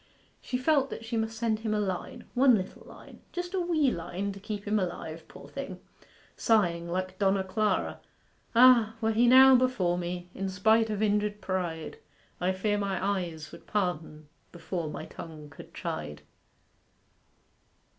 She 0.41 0.57
felt 0.57 0.89
that 0.89 1.05
she 1.05 1.15
must 1.15 1.37
send 1.37 1.59
him 1.59 1.75
a 1.75 1.79
line 1.79 2.25
one 2.33 2.55
little 2.55 2.83
line 2.87 3.21
just 3.31 3.53
a 3.53 3.59
wee 3.59 3.91
line 3.91 4.31
to 4.33 4.39
keep 4.39 4.67
him 4.67 4.79
alive, 4.79 5.27
poor 5.27 5.47
thing; 5.47 5.79
sighing 6.35 6.89
like 6.89 7.19
Donna 7.19 7.43
Clara 7.43 7.99
'Ah, 8.55 8.95
were 8.99 9.11
he 9.11 9.27
now 9.27 9.55
before 9.55 9.99
me, 9.99 10.27
In 10.33 10.49
spite 10.49 10.89
of 10.89 11.03
injured 11.03 11.39
pride, 11.39 11.99
I 12.39 12.51
fear 12.51 12.79
my 12.79 12.97
eyes 13.19 13.51
would 13.51 13.67
pardon 13.67 14.27
Before 14.51 14.89
my 14.89 15.05
tongue 15.05 15.51
could 15.51 15.71
chide. 15.71 16.23